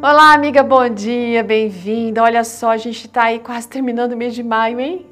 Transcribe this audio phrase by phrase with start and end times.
[0.00, 2.22] Olá, amiga, bom dia, bem-vinda.
[2.22, 5.04] Olha só, a gente está aí quase terminando o mês de maio, hein?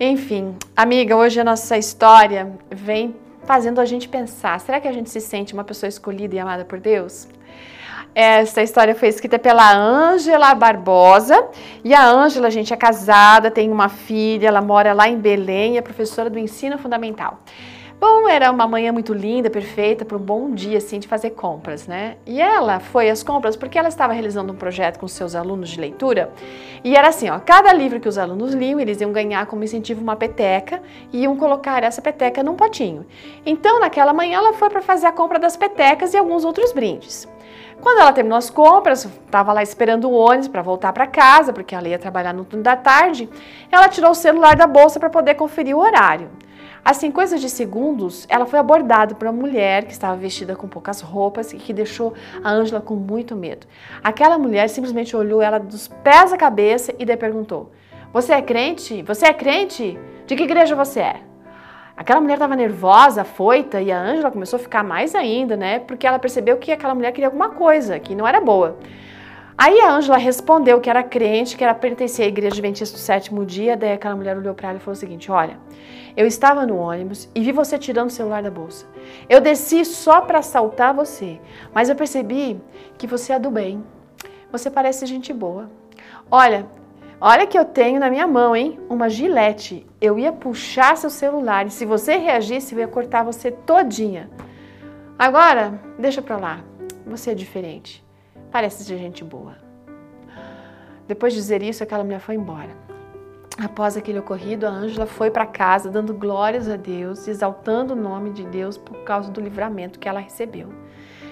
[0.00, 5.08] Enfim, amiga, hoje a nossa história vem fazendo a gente pensar: será que a gente
[5.08, 7.28] se sente uma pessoa escolhida e amada por Deus?
[8.12, 11.46] Essa história foi escrita pela Ângela Barbosa.
[11.84, 15.80] E a Ângela, gente, é casada, tem uma filha, ela mora lá em Belém, é
[15.80, 17.38] professora do ensino fundamental.
[18.00, 21.88] Bom, era uma manhã muito linda, perfeita, para um bom dia, assim, de fazer compras,
[21.88, 22.16] né?
[22.24, 25.80] E ela foi às compras porque ela estava realizando um projeto com seus alunos de
[25.80, 26.30] leitura.
[26.84, 30.00] E era assim, ó, cada livro que os alunos liam, eles iam ganhar como incentivo
[30.00, 30.80] uma peteca
[31.12, 33.04] e iam colocar essa peteca num potinho.
[33.44, 37.26] Então, naquela manhã, ela foi para fazer a compra das petecas e alguns outros brindes.
[37.80, 41.74] Quando ela terminou as compras, estava lá esperando o ônibus para voltar para casa, porque
[41.74, 43.28] ela ia trabalhar no turno da tarde,
[43.72, 46.30] ela tirou o celular da bolsa para poder conferir o horário.
[46.84, 51.00] Assim, coisas de segundos, ela foi abordada por uma mulher que estava vestida com poucas
[51.00, 53.66] roupas e que deixou a Ângela com muito medo.
[54.02, 57.72] Aquela mulher simplesmente olhou ela dos pés à cabeça e daí perguntou:
[58.12, 59.02] Você é crente?
[59.02, 59.98] Você é crente?
[60.26, 61.28] De que igreja você é?
[61.96, 65.80] Aquela mulher estava nervosa, foita, e a Ângela começou a ficar mais ainda, né?
[65.80, 68.78] Porque ela percebeu que aquela mulher queria alguma coisa, que não era boa.
[69.60, 73.44] Aí a Ângela respondeu que era crente, que era pertencer à igreja adventista do sétimo
[73.44, 73.76] dia.
[73.76, 75.58] Daí aquela mulher olhou para ela e falou o seguinte: Olha,
[76.16, 78.86] eu estava no ônibus e vi você tirando o celular da bolsa.
[79.28, 81.40] Eu desci só para assaltar você,
[81.74, 82.60] mas eu percebi
[82.96, 83.84] que você é do bem.
[84.52, 85.68] Você parece gente boa.
[86.30, 86.64] Olha,
[87.20, 88.78] olha que eu tenho na minha mão, hein?
[88.88, 89.84] Uma gilete.
[90.00, 94.30] Eu ia puxar seu celular e se você reagisse, eu ia cortar você todinha.
[95.18, 96.60] Agora, deixa pra lá.
[97.04, 98.06] Você é diferente.
[98.50, 99.56] Parece ser gente boa.
[101.06, 102.76] Depois de dizer isso, aquela mulher foi embora.
[103.58, 108.30] Após aquele ocorrido, a Ângela foi para casa dando glórias a Deus, exaltando o nome
[108.30, 110.68] de Deus por causa do livramento que ela recebeu.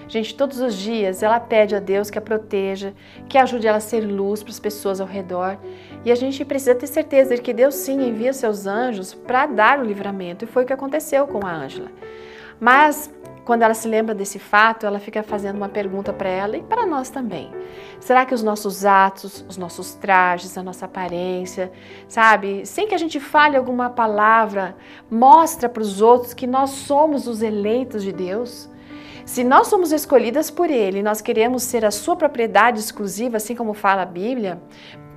[0.07, 2.93] Gente, todos os dias ela pede a Deus que a proteja,
[3.27, 5.57] que ajude ela a ser luz para as pessoas ao redor.
[6.05, 9.79] E a gente precisa ter certeza de que Deus sim envia seus anjos para dar
[9.79, 10.45] o livramento.
[10.45, 11.91] E foi o que aconteceu com a Ângela.
[12.59, 13.11] Mas
[13.47, 16.85] quando ela se lembra desse fato, ela fica fazendo uma pergunta para ela e para
[16.85, 17.49] nós também.
[17.97, 21.71] Será que os nossos atos, os nossos trajes, a nossa aparência,
[22.09, 24.75] sabe, sem que a gente fale alguma palavra,
[25.09, 28.69] mostra para os outros que nós somos os eleitos de Deus?
[29.27, 33.73] Se nós somos escolhidas por Ele, nós queremos ser a sua propriedade exclusiva, assim como
[33.73, 34.57] fala a Bíblia,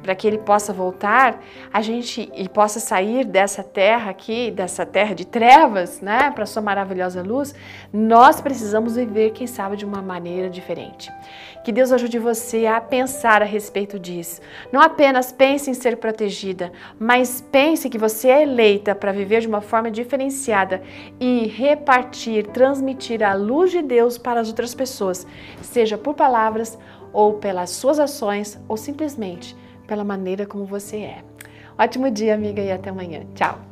[0.03, 5.15] para que ele possa voltar, a gente e possa sair dessa terra aqui, dessa terra
[5.15, 7.55] de trevas, né, para sua maravilhosa luz,
[7.93, 11.11] nós precisamos viver, quem sabe, de uma maneira diferente.
[11.63, 14.41] Que Deus ajude você a pensar a respeito disso.
[14.73, 19.49] Não apenas pense em ser protegida, mas pense que você é eleita para viver de
[19.49, 20.83] uma forma diferenciada
[21.19, 25.27] e repartir, transmitir a luz de Deus para as outras pessoas,
[25.61, 26.79] seja por palavras
[27.13, 29.55] ou pelas suas ações ou simplesmente
[29.91, 31.25] pela maneira como você é.
[31.77, 33.27] Ótimo dia, amiga, e até amanhã.
[33.35, 33.70] Tchau!